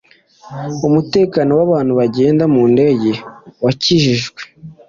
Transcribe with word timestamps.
umutekano 0.87 1.51
wabantu 1.59 1.91
bagenda 1.99 2.43
mu 2.53 2.63
ndege 2.71 3.11
wakajijwe 3.63 4.41